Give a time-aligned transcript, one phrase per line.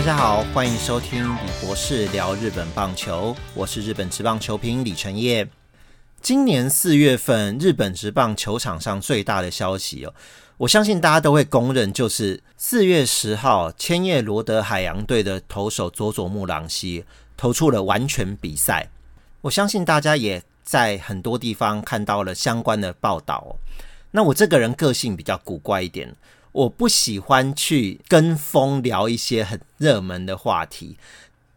[0.00, 5.46] 大家好，欢迎收听李博士聊日本棒球，我是日本职棒球评李成业。
[6.22, 10.14] 今年四月份，日本职棒球场上最大的消息哦，
[10.56, 17.04] 我相信大家都会公认，就是四月十号，千叶罗德海洋队的投手佐佐木朗希
[17.36, 18.88] 投出了完全比赛。
[19.42, 23.56] 我相信大家也在很多地方看到了相关的报道。
[24.12, 26.16] 那我这个人个性比较古怪一点。
[26.52, 30.96] 我不喜欢去跟风聊一些很热门的话题，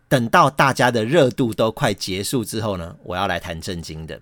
[0.07, 4.21] 等到大家的热度都快结束之后呢，我要来谈正经的。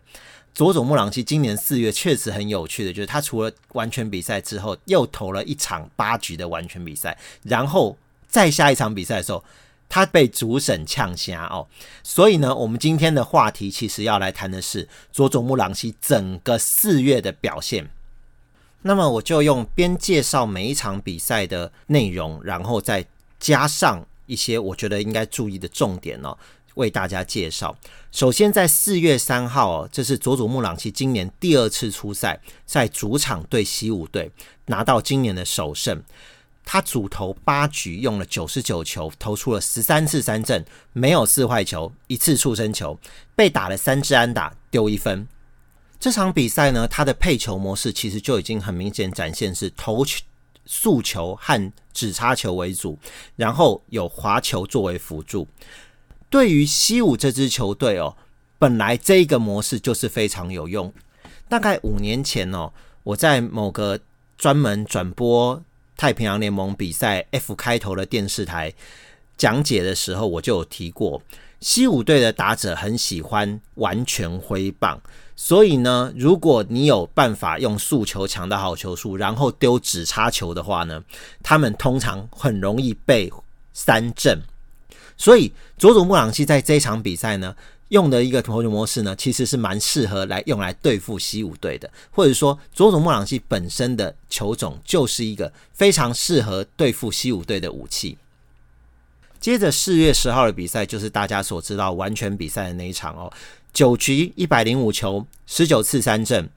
[0.53, 7.97] 佐佐木朗希今年四月确实很有趣的，就是他除了完全比赛之后，又投了一场八局的完全比赛，然后
[8.27, 9.43] 再下一场比赛的时候，
[9.87, 11.67] 他被主审呛瞎哦。
[12.03, 17.89] 所以呢，我们今天的话题其实要来谈的是佐佐木朗希整个四月的表现。
[18.83, 23.05] 那么我就用边介绍每一场比赛的内容，然后再
[23.39, 26.37] 加上一些我觉得应该注意的重点哦，
[26.75, 27.75] 为大家介绍。
[28.11, 34.31] 首先，在四月三号，这是佐佐木朗希今年第二次出赛，在主场对西武队
[34.65, 36.01] 拿到今年的首胜。
[36.63, 42.97] 他主投八局，用了九十九球，投出了十三次三振，没有四坏球，一次触身球，
[43.35, 45.27] 被打了三支安打，丢一分。
[46.01, 50.19] 这场比赛呢，它的配球模式其实就已经很明显展现是投球、
[50.65, 52.97] 速球和指叉球为主，
[53.35, 55.47] 然后有滑球作为辅助。
[56.27, 58.17] 对于西武这支球队哦，
[58.57, 60.91] 本来这一个模式就是非常有用。
[61.47, 63.99] 大概五年前哦，我在某个
[64.39, 65.61] 专门转播
[65.95, 68.73] 太平洋联盟比赛 F 开头的电视台
[69.37, 71.21] 讲解的时候，我就有提过，
[71.59, 74.99] 西武队的打者很喜欢完全挥棒。
[75.43, 81.03] 所以呢，如果你有办法用速球抢到好球数，然后丢直插球的话呢，
[81.41, 83.33] 他们通常很容易被
[83.73, 84.39] 三振。
[85.17, 87.55] 所以佐佐木朗希在这场比赛呢，
[87.89, 98.15] 用的一个投球模式呢，其实是蛮适合来用来对付西武队的，或者说佐佐木朗希本身的球种就是一个非常适合对付西武队的武器。
[99.39, 103.33] 接着四月十号的比赛，就是大家所知道完全比赛的那一场哦。
[103.73, 106.49] 九局一百零五球，十九次三振。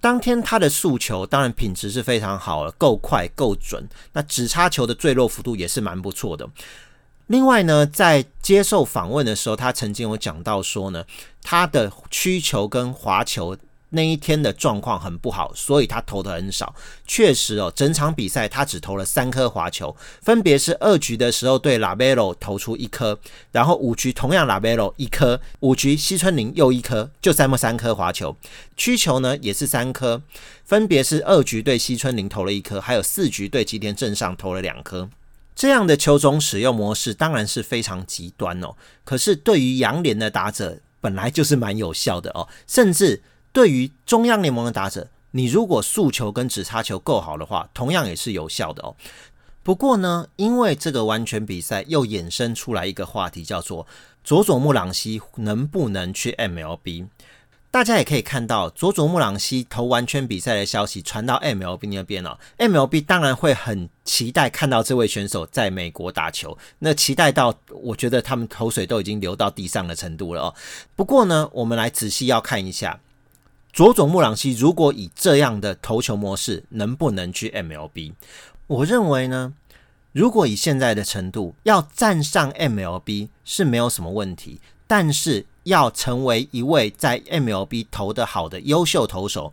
[0.00, 3.88] 当天他的速球当然品质是非常好了，够快够准。
[4.12, 6.48] 那只插球的坠落幅度也是蛮不错的。
[7.26, 11.04] 另外呢，在接受访问的时候，他曾经有讲到说呢，
[11.42, 13.56] 他的曲球跟滑球。
[13.90, 16.74] 那一天的状况很不好，所以他投的很少。
[17.06, 23.18] 确实哦，整场比赛他只投了三颗滑球，分别是二局的时候对拉贝罗投出一颗，
[23.52, 28.36] 然后五局同样拉贝罗一颗，五局西村林又一颗，就这么三颗滑球。
[28.76, 30.22] 曲球呢也是三颗，
[30.64, 35.10] 分别是二局对西村林投了一颗，还有四局对吉田镇上投了两颗。
[35.56, 43.20] 这样的球种使用模式当然是非常极端哦，可是对于洋联的打者本来就是蛮有效的哦，甚至。
[43.52, 48.94] 对于中央联盟的打者，你如果速球跟直插球够好的话，同样也是有效的哦。
[49.62, 53.86] 不过呢，因为这个完全比赛又衍生出来一个话题，叫做
[54.24, 57.08] 佐佐木朗希能不能去 MLB？
[57.70, 62.38] 大家也可以看到，佐佐木朗希投完全比赛的消息传到 MLB 那边了。
[62.58, 70.54] MLB 当然会很期待看到这位选手在美国打球，那期待到我觉得他们口水都已经流到地上的程度了哦。
[70.96, 72.98] 不过呢，我们来仔细要看一下。
[73.72, 78.12] 佐佐木朗希如果以这样的投球模式，能不能去 MLB？
[78.66, 79.54] 我认为呢，
[80.12, 84.60] 如果以现在的程度，要站上 MLB 是没有什么问题。
[84.88, 89.52] 但是要成为一位在 MLB 投的好的优秀投手，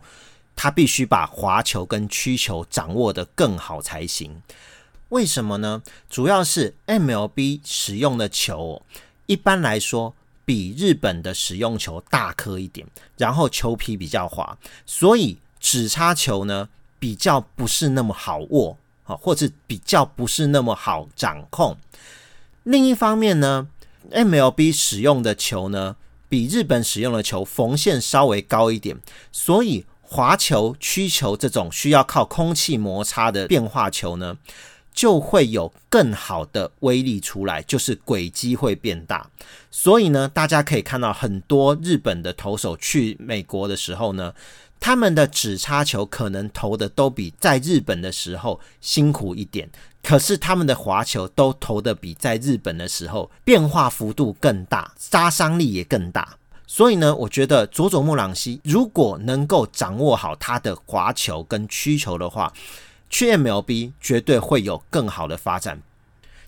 [0.56, 4.42] 他必须把滑球跟曲球掌握的更好才行。
[5.10, 5.80] 为什么呢？
[6.10, 8.82] 主要是 MLB 使用的球，
[9.26, 10.14] 一般来说。
[10.48, 12.86] 比日本的使用球大颗一点，
[13.18, 21.76] 然后球皮比较滑，所以指叉球呢比较不是那么好握啊，或者比较不是那么好掌控。
[22.62, 23.68] 另一方面呢
[24.10, 25.96] ，MLB 使用的球呢
[26.30, 28.98] 比日本使用的球缝线稍微高一点，
[29.30, 34.38] 所以滑球、曲球这种需要靠空气摩擦的变化球呢。
[34.98, 39.30] 就会有更好的威力出来，就是轨迹会变大。
[39.70, 44.34] 所以呢，大家可以看到很多日本的投手去美国的时候呢，
[44.80, 49.70] 他们的指插球可能投的都比在日本的时候辛苦一点，
[50.02, 56.36] 可是他们的滑球都投的比在日本的时候变化幅度更大，杀伤力也更大。
[56.66, 62.52] 所以呢，我觉得佐佐木朗希如果能够掌握好他的滑球跟曲球的话，
[63.10, 65.80] 去 MLB 绝对会有更好的发展。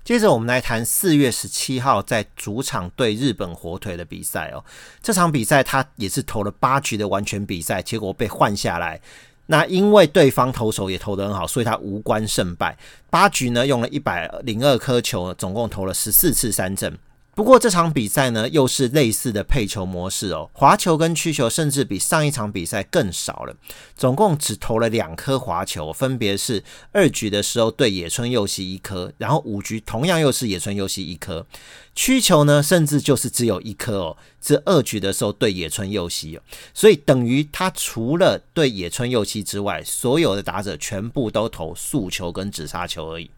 [0.02, 4.64] 接着我们来谈四月十七号在主场对日本火腿的比赛哦。
[5.02, 9.00] 这场比赛他也是投了八局的完全比赛，结果被换下来。
[9.46, 12.76] 那因为对方投手也投得很好，所以他无关胜败。
[13.10, 16.96] 八局呢用了一百零二颗球，总共投了十四次三振。
[17.32, 23.54] 不过这场比赛呢，又是类似的配球模式哦，滑球跟曲球甚至比上一场比赛更少了，
[23.96, 26.62] 总共只投了两颗滑球，分别是
[26.92, 31.46] 二局的时候对野村佑希一颗，然后五局同样又是野村佑希一颗，
[31.94, 36.42] 曲球呢甚至就是只有一颗哦，这二局的时候对野村佑希哦，
[36.74, 43.30] 所以等于他除了对野村佑希之外，所有的打者全部都投速球跟直杀球而已。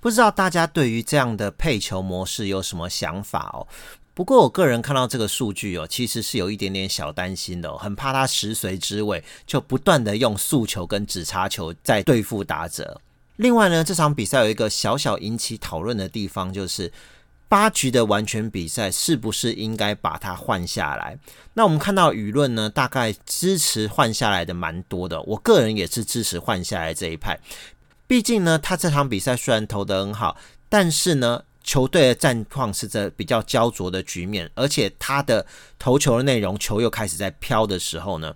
[0.00, 3.66] 不知道大家对于这样的配球模式有什么想法哦？
[4.14, 13.00] 不过我个人看到这个数据哦，其实是有一点点小担心的，很怕他食髓知味，就不断的用速球跟直插球在对付打者。
[13.36, 16.92] 另外呢，这场比赛有一个小小引起讨论的地方，就是
[17.48, 21.16] 八局的完全比赛是不是应该把它换下来？
[21.54, 27.38] 那我们看到舆论呢，大概支持换下来的蛮多的，我个人也是支持换下来这一派。
[28.08, 30.36] 毕竟呢，他这场比赛虽然投得很好，
[30.70, 35.46] 但是呢，球队的战况是在比较焦灼的局面，而且他的
[35.78, 38.34] 投球的内容，球又开始在飘的时候呢，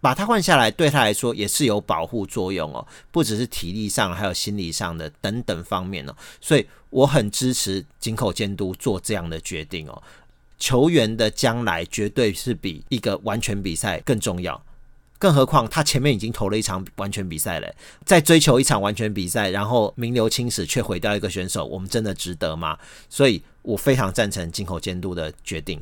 [0.00, 10.02] 把他换下来，对他来说也是有保护作用哦，不只是体力上，还有心理上的等等方面哦，所以我很支持井口监督做这样的决定哦，
[10.58, 14.64] 球员的将来绝对是比一个完全比赛更重要。
[15.24, 17.74] 更何况他前面已经投了一场完全比赛了，
[18.04, 22.76] 在追求一场完全比赛，然后名留青史却毁掉一个选手，我们真的值得吗？
[23.08, 25.80] 所以我非常赞成进口监督的决定。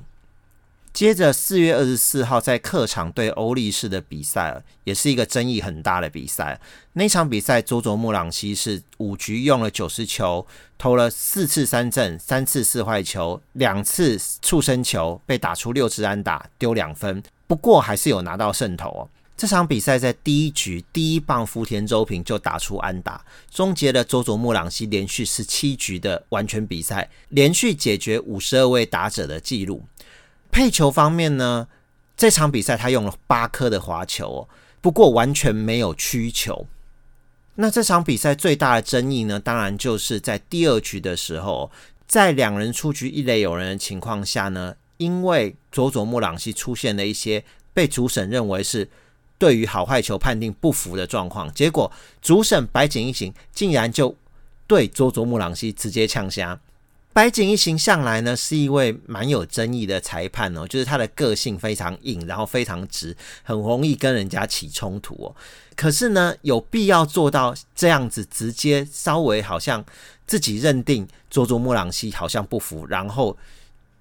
[0.93, 6.61] 接着四月二十四号在客场对欧力士的比赛，也是一个争议很大的比赛。
[6.93, 10.47] 那场比赛佐佐木朗希是五局用了九十球，
[10.79, 17.21] 投了四次三振，三次四坏球，两次触身球，被打出六支安打，丢两分。
[17.49, 19.09] 不过还是有拿到胜投哦。
[19.43, 29.83] 这场比赛在第一局第一棒福田周平就打出安打，终结了佐佐木朗希连续十七局的完全比赛，连续解决五十二位打者的记录。
[30.53, 31.67] 配球方面呢，
[32.17, 34.49] 这场比赛他用了八颗的滑球，
[34.81, 36.69] 不过完全没有曲球。
[37.57, 41.69] 那这场比赛最大的争议呢，当然就是在第二局的时候，
[42.07, 47.45] 在两人出局一垒有人的情况下呢，因为佐佐木朗希出现了一些
[47.75, 48.89] 被主审认为是。
[49.43, 51.91] 对于好坏球判定不服的状况，结果
[52.21, 54.15] 主审白井一行竟然就
[54.69, 56.61] 对佐佐木朗希直接呛瞎。
[57.13, 65.35] 白井一行向来呢是一位蛮有争议的裁判哦，就是他的个性非常硬，然后非常直，很容易跟人家起冲突哦。
[65.75, 69.85] 可是呢，有必要做到这样子，直接稍微好像
[70.25, 73.37] 自己认定佐佐木朗希好像不服，然后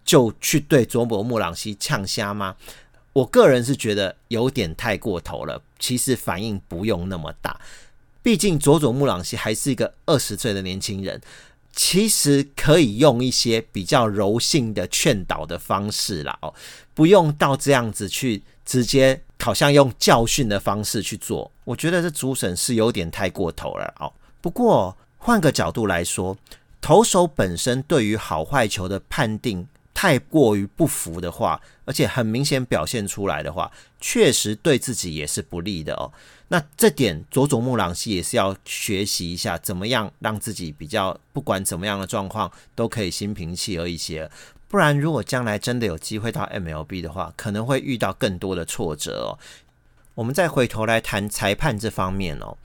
[0.05, 2.55] 就去对佐佐木朗希呛瞎吗？
[3.13, 7.60] 我个人是觉得有点太过头了，其实反应不用那么大。
[8.24, 11.19] 毕竟佐佐木朗希还是一个二十岁的年轻人，
[11.74, 16.54] 其实可以用一些比较柔性的劝导的方式啦，哦，
[16.94, 21.52] 不用到这样子去直接好像用教训的方式去做。
[21.66, 24.13] 我觉得这主审是有点太过头了哦。
[24.40, 26.38] 不过换个角度来说，
[26.80, 29.68] 投手本身对于好坏球的判定。
[29.93, 36.12] 太过于不服的话，而且很明显表现出来的话，确实对自己也是不利的哦。
[36.48, 44.29] 那这点佐佐木朗希也是要学习一下，怎么样让自己比较不管怎么样的状况都可以心平气和一些。
[44.67, 49.39] 不然，如果将来真的有机会到 MLB 的话，可能会遇到更多的挫折哦。
[50.15, 52.57] 我们再回头来谈裁判这方面哦，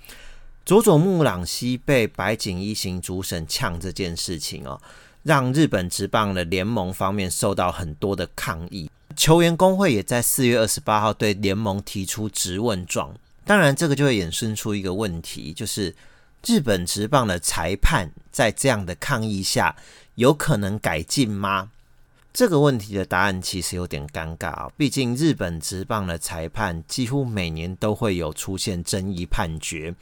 [0.64, 4.80] 佐佐木朗希被白井一行主审呛这件事情哦。
[5.26, 13.12] 让日本职棒的联盟方面受到很多的抗议，球员工会也在四月二十八号对联盟提出质问状。
[13.44, 15.92] 当然，这个就会衍生出一个问题，就是
[16.44, 19.74] 日本职棒的裁判在这样的抗议下，
[20.14, 21.70] 有可能改进吗？
[22.32, 29.92] 这个问题的答案其实有点尴尬啊，毕竟日本职棒的裁判几乎每年都会有出现争议判决。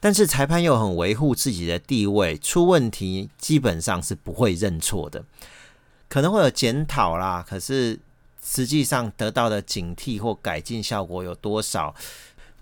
[0.00, 5.22] 但是裁判又很维护自己的地位，出问题基本上是不会认错的，
[6.08, 7.44] 可能会有检讨啦。
[7.46, 8.00] 可是
[8.42, 11.94] 实际上得到的警惕或改进效果有多少，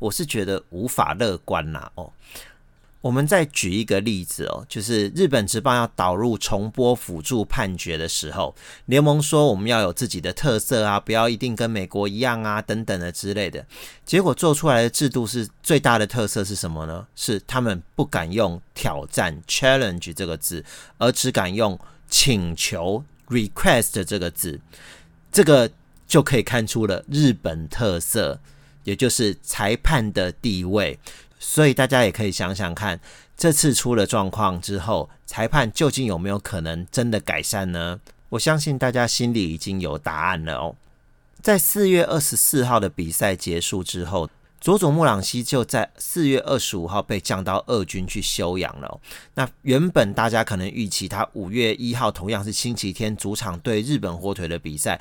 [0.00, 1.92] 我是觉得无法乐观啦。
[1.95, 2.12] 哦，
[3.00, 8.55] 我们再举一个例子哦，就是日本职棒要导入重播辅助判决的时候，
[8.87, 13.64] 联盟说我们要有自己的特色啊，不要一定跟美国一样啊，等等的之类的。
[14.05, 17.07] 结果做出来的制度是最大的特色是什么呢？
[17.14, 20.64] 是他们不敢用挑战 （challenge） 这个字，
[20.99, 21.78] 而只敢用
[22.09, 24.61] 请求 （request） 这个字。
[25.31, 25.71] 这个
[26.09, 28.40] 就可以看出了日本特色，
[28.83, 30.99] 也就是裁判的地位。
[31.38, 33.00] 所以大家也可以想想看，
[33.37, 38.00] 这次出了状况之后，裁判究竟有没有可能真的改善呢？
[38.30, 40.76] 我相信大家心里已经有答案了哦。
[41.40, 44.28] 在四月二十四号的比赛结束之后，
[44.61, 49.00] 佐佐木朗希就在四月二十五号被降到二军去休养了。
[49.35, 55.00] 那原本大家可能预期他五月一号同样是星期天主场对日本火腿的比赛。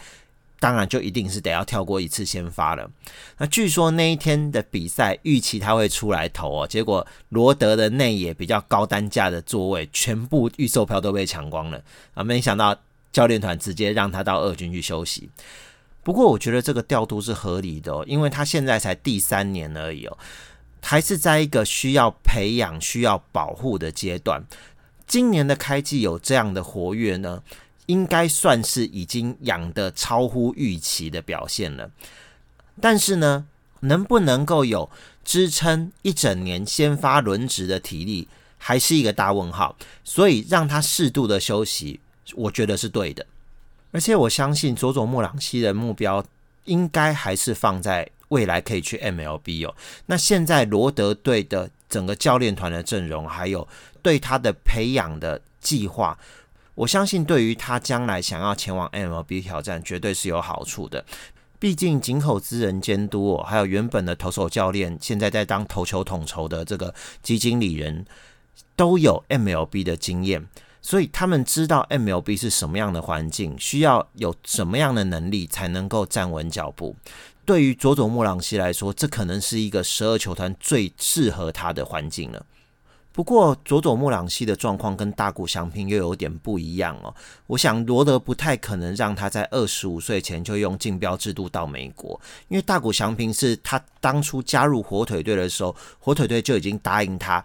[0.59, 2.89] 当然就一定是得要跳过一次先发了。
[3.37, 11.81] 那据说那一天的比赛预期他会出来投哦，结果罗德的内野比较高单价的座位，全部预售票都被抢光了
[12.13, 12.23] 啊！
[12.23, 12.75] 没想到
[13.11, 15.29] 教练团直接让他到二军去休息。
[16.03, 20.17] 不过我觉得这个调度是合理的哦，因为他现在才第三年而已哦，
[20.81, 24.43] 还是在一个需要培养、需要保护的阶段。
[25.05, 27.41] 今年的开季有这样的活跃呢？
[27.87, 31.89] 应该算是已经养的超乎预期的表现了，
[32.79, 33.45] 但是呢，
[33.81, 34.89] 能不能够有
[35.23, 38.27] 支撑一整年先发轮值的体力，
[38.57, 39.75] 还是一个大问号。
[40.03, 41.99] 所以让他适度的休息，
[42.35, 43.25] 我觉得是对的。
[43.91, 46.23] 而且我相信佐佐木朗希的目标
[46.65, 49.73] 应该还是放在未来可以去 MLB 哦。
[50.07, 53.65] 那现在罗德队的整个教练团的阵容，还有
[54.01, 56.19] 对他的培养的计划。
[56.77, 61.03] 我相信，对于他将来想要前往 MLB 挑战，绝对是有好处的。
[61.57, 66.93] 毕竟井口之人监督，哦，还有原本的投手教练，现在在当投球统筹的这个
[67.23, 68.05] 基金理人，
[68.75, 70.47] 都有 MLB 的经验，
[70.79, 76.95] 所以他们知道 MLB 是什么样的环境，需要有什么样的能力才能够站稳脚步。
[77.43, 82.45] 对于佐佐木朗希来说，这可能是一个十二球团最适合他的环境了。
[83.17, 87.11] 不过佐佐木朗希的状况跟大谷翔平又有点不一样哦。
[87.47, 97.43] 我想罗德不太可能让他在二十五岁前就用竞标制度到美国，因为大谷翔平是他当初加入火腿队的时候，火腿队就已经答应他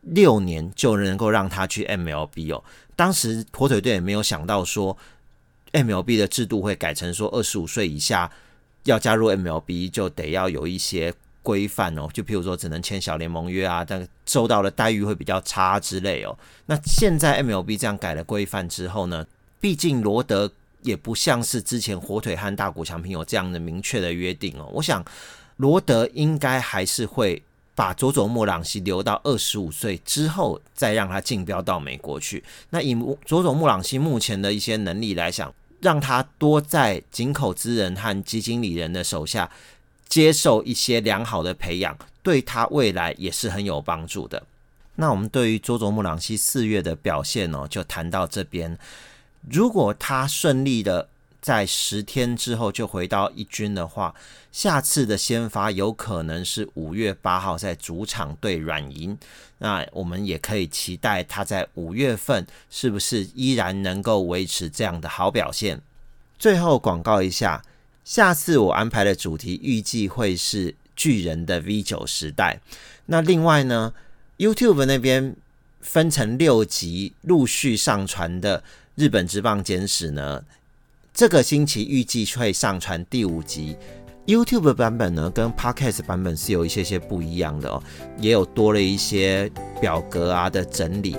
[0.00, 2.64] 六年就能够让他去 MLB 哦。
[2.96, 4.96] 当时火腿队也没有想到说
[5.72, 8.32] MLB 的制度会改成说二十五岁以下
[8.84, 11.12] 要加入 MLB 就得要有一些。
[11.42, 16.38] 规范哦，就譬如说只能签小联盟约啊，但受到的待遇会比较差之类哦。
[16.66, 19.26] 那现在 MLB 这样改了规范之后呢，
[19.60, 20.50] 毕竟罗德
[20.82, 24.68] 也不像是之前火腿和大谷翔平有这样的明确的约定哦。
[24.72, 25.04] 我想
[25.56, 27.42] 罗德应该还是会
[27.74, 32.44] 把佐佐木朗希留到二十五岁之后，再让他竞标到美国去。
[32.70, 32.94] 那以
[33.24, 39.50] 佐佐木朗希目前的一些能力来想，让他多在井口之人和基金理人的手下。
[40.12, 44.42] 接受一些良好的培养，对他未来也是很有帮助的。
[44.96, 48.76] 那我们对于佐佐木朗希四月的表现呢，就谈到这边。
[49.48, 51.08] 如果他顺利的
[51.40, 54.14] 在十天之后就回到一军的话，
[54.52, 59.16] 下次的先发有可能是五月八号在主场对软银。
[59.60, 65.80] 那我们也可以期待他在五月份是不是依然能够维持这样的好表现。
[66.38, 67.62] 最后广告一下。
[68.04, 72.60] 下次我安排的主题预计会是巨人的 V 九时代。
[73.06, 73.92] 那另外呢
[74.38, 75.36] ，YouTube 那边
[75.80, 78.62] 分成六集陆续上传的
[78.96, 80.44] 日本职棒简史呢，
[81.14, 83.76] 这个星期预计会上传第五集。
[84.24, 87.82] YouTube 版本呢跟 Podcast 版本是有一些些不一样的哦，
[88.18, 91.16] 也有多了一些表格啊的整理，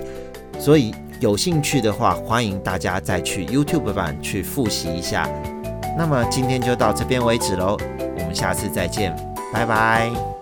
[0.58, 5.28] 所以有兴趣的话，欢迎大家再去 YouTube 版去复习一下。
[5.96, 7.76] 那么今天就到这边为止喽，
[8.18, 9.14] 我们下次再见，
[9.52, 10.33] 拜拜。